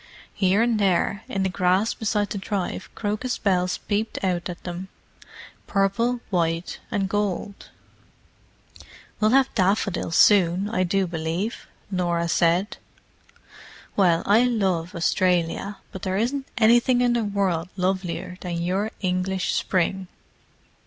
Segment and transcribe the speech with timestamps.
[0.33, 6.21] Here and there, in the grass beside the drive crocus bells peeped out at them—purple,
[6.31, 7.69] white and gold.
[9.19, 12.77] "We'll have daffodils soon, I do believe," Norah said.
[13.95, 19.53] "Well, I love Australia, but there isn't anything in the world lovelier than your English
[19.53, 20.07] spring!"